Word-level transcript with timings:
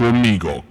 conmigo. 0.00 0.69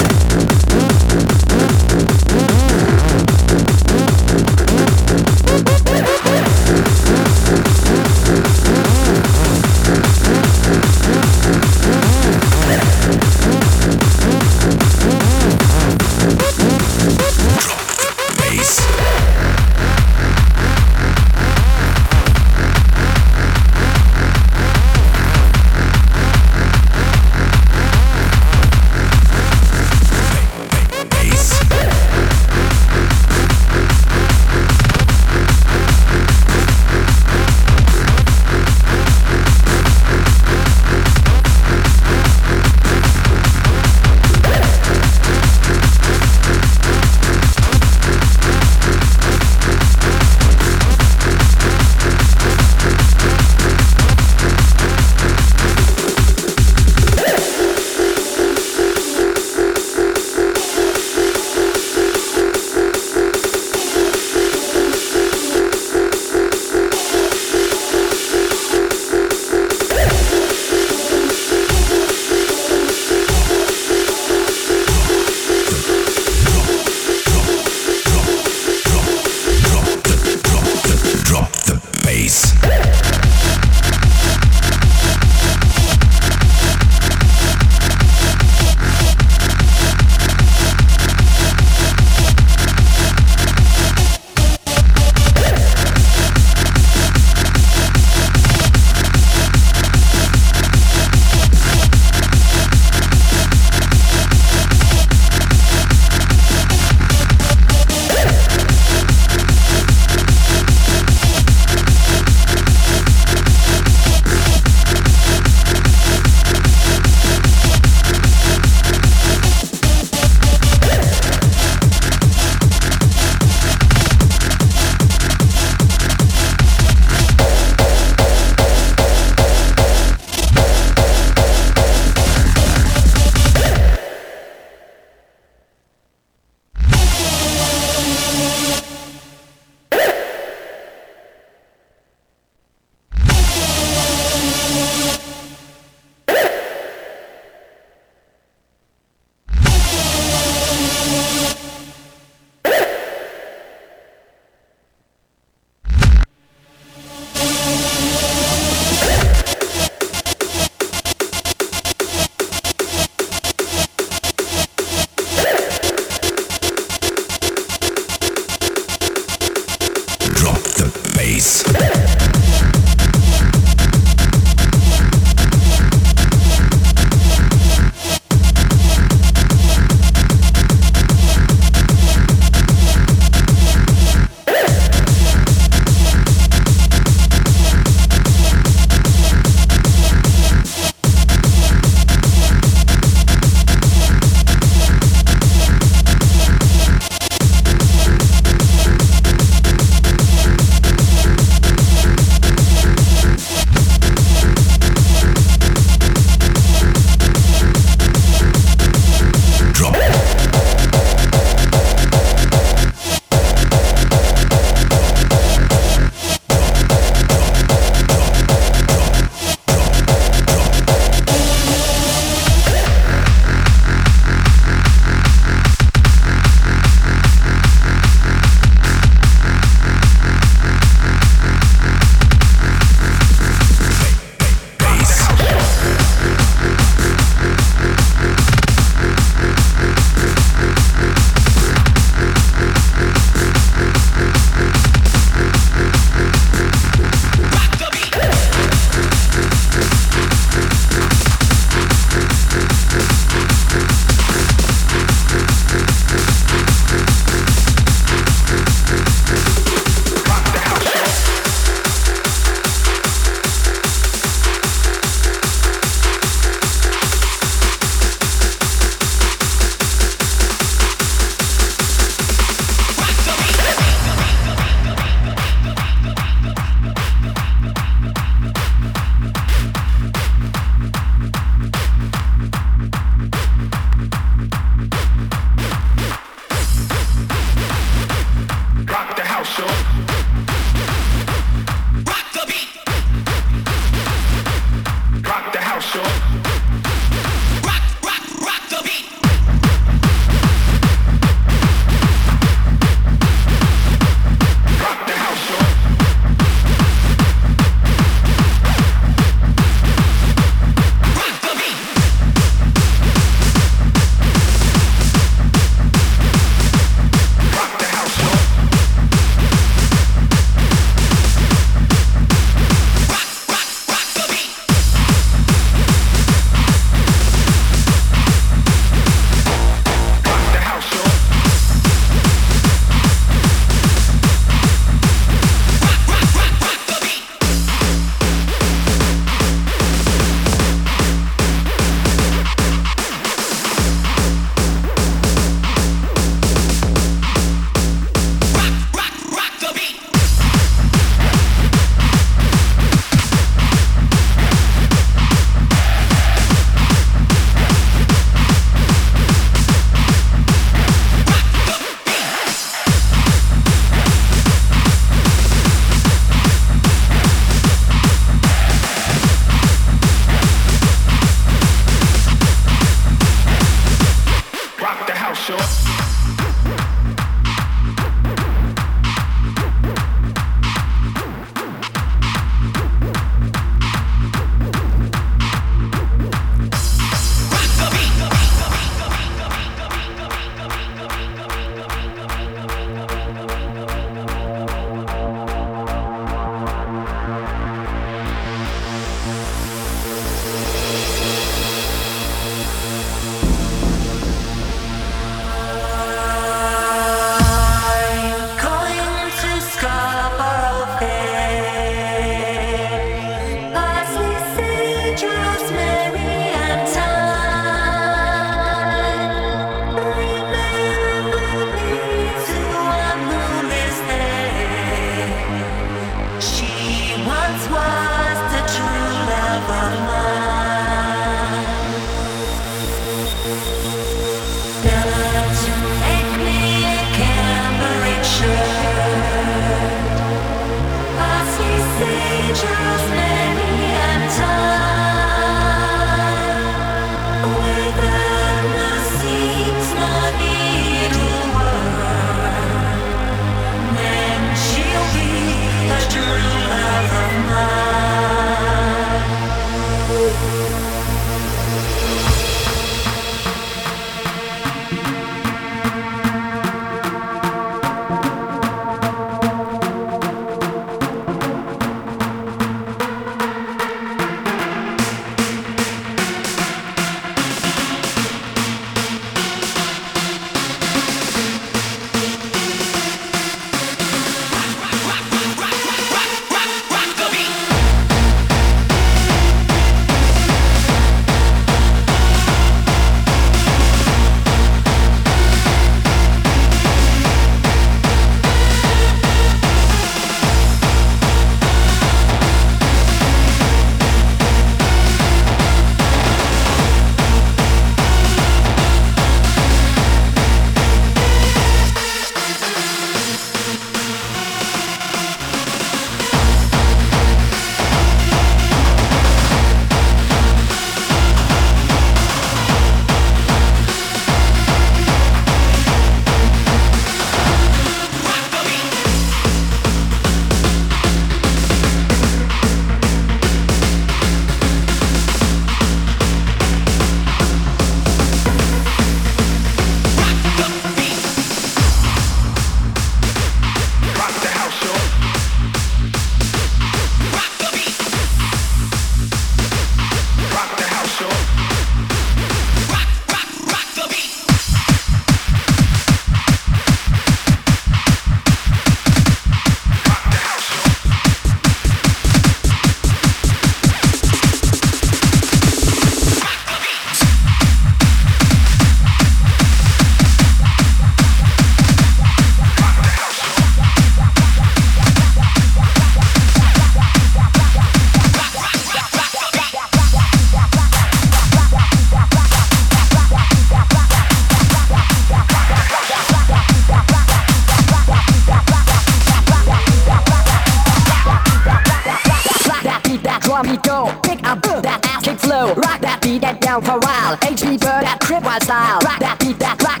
me 593.65 593.77
go 593.77 594.13
Pick 594.23 594.43
up 594.47 594.61
that 594.61 595.05
ass 595.05 595.23
kick 595.23 595.37
flow. 595.39 595.73
Rock 595.75 596.01
that 596.01 596.19
beat 596.21 596.41
that 596.41 596.61
down 596.61 596.81
for 596.81 596.91
a 596.91 596.99
while 596.99 597.37
HB 597.37 597.79
bird 597.79 598.03
that 598.03 598.19
crib 598.19 598.43
wild 598.43 598.63
style. 598.63 598.99
Rock 599.01 599.19
that 599.19 599.39
beat 599.39 599.59
that 599.59 599.81
rock 599.83 600.00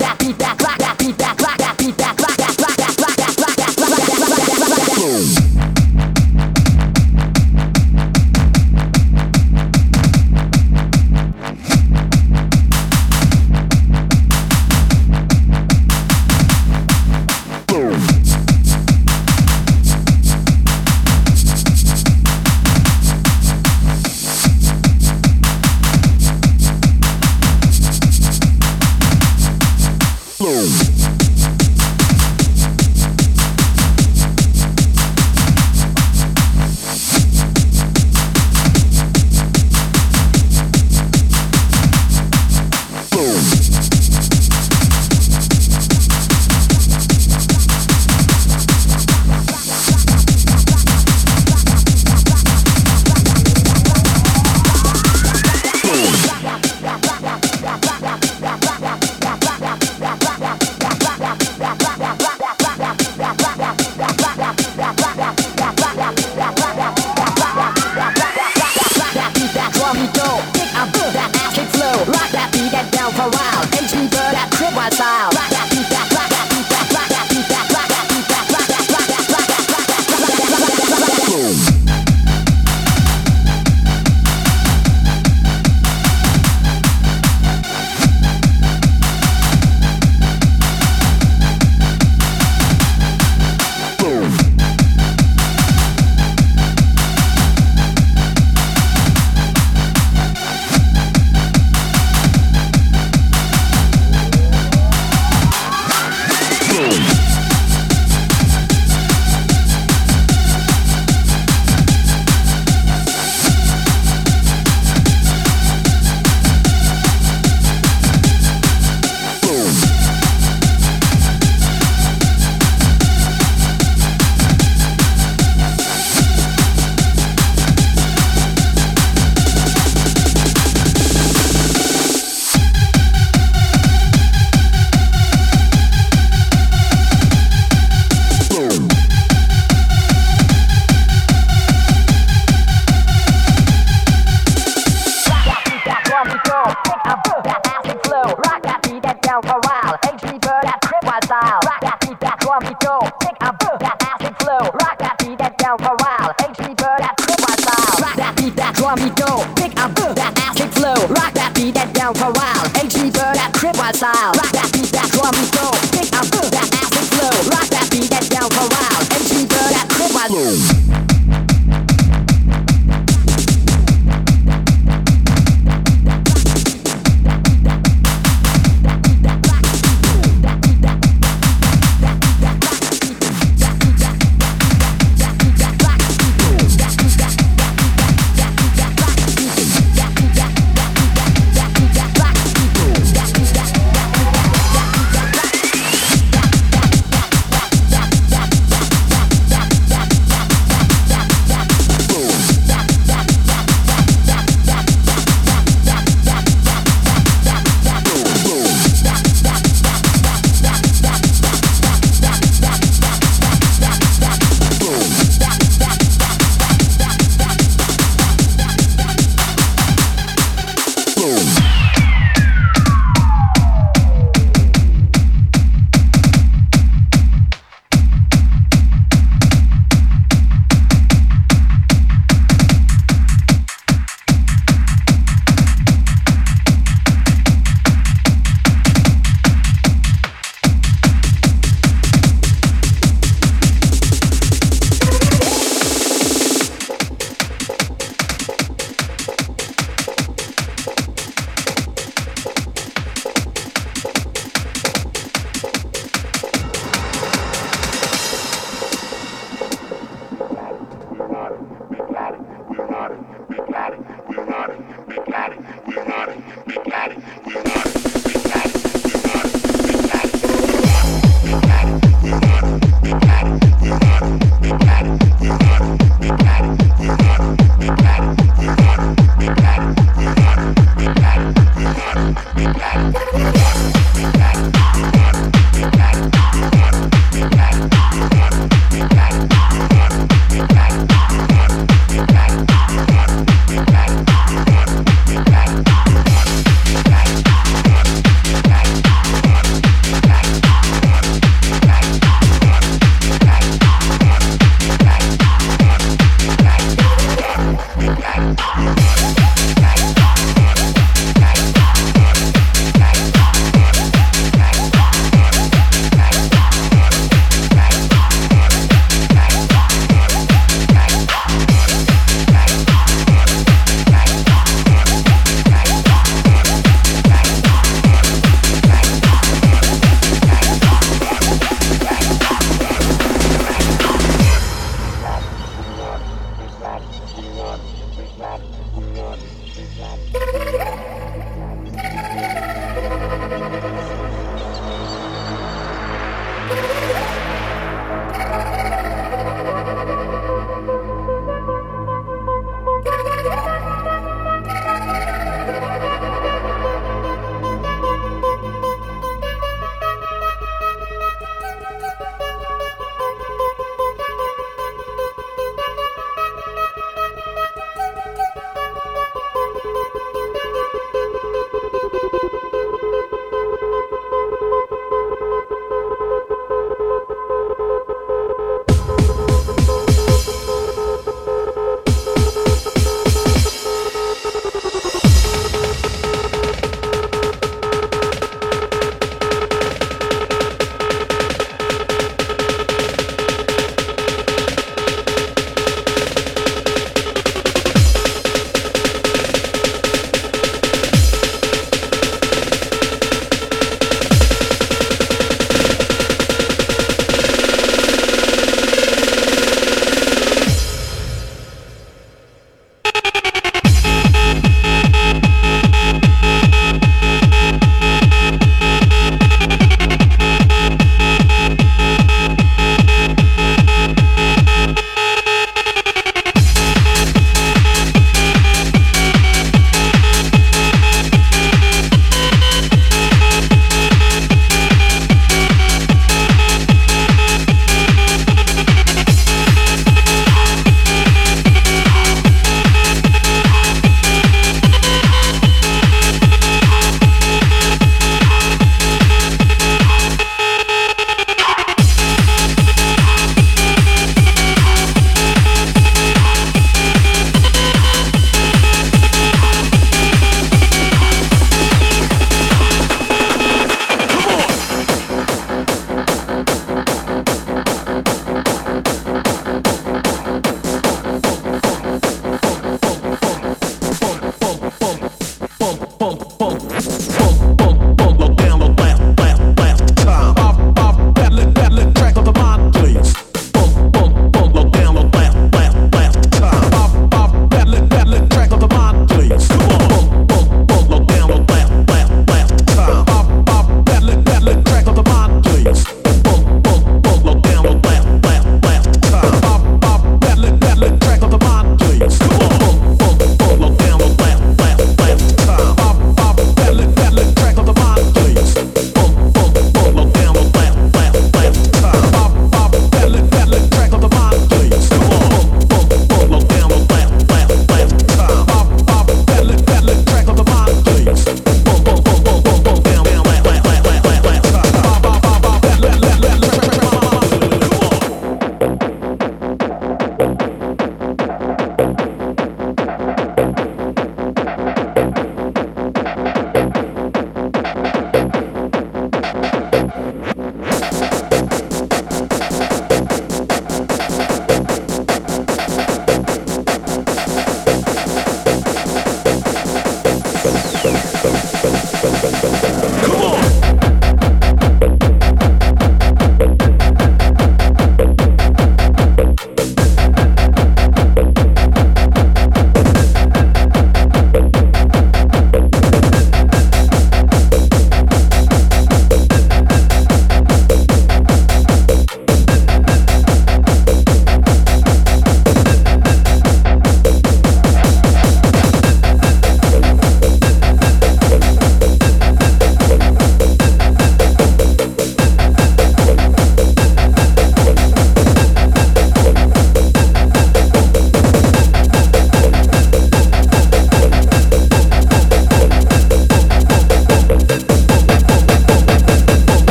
style. 164.01 164.40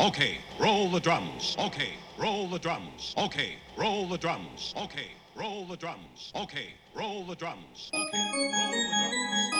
Okay, 0.00 0.38
roll 0.60 0.88
the 0.88 1.00
drums. 1.00 1.56
Okay, 1.58 1.94
roll 2.16 2.48
the 2.48 2.58
drums. 2.58 3.14
Okay, 3.18 3.56
roll 3.76 4.06
the 4.06 4.16
drums. 4.16 4.72
Okay, 4.76 5.08
roll 5.34 5.66
the 5.66 5.76
drums. 5.76 6.32
Okay, 6.36 6.74
roll 6.94 7.24
the 7.24 7.34
drums. 7.34 7.90
Okay, 7.96 8.24
roll 8.54 8.70
the 8.76 8.94
drums. 8.94 9.57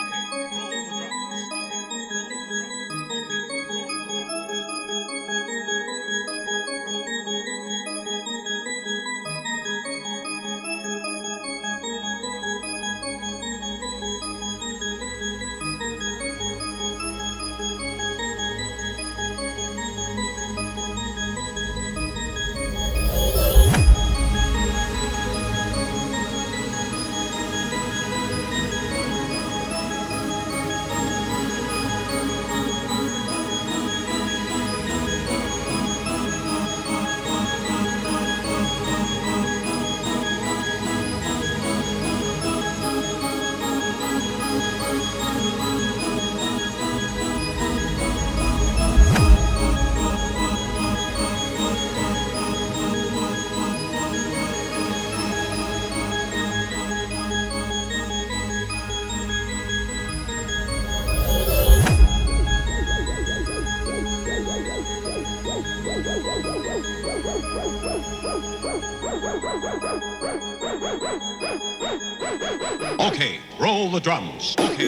The 73.99 74.05
drums. 74.05 74.55
Okay, 74.61 74.88